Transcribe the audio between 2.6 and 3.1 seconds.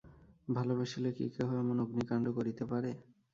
পারে।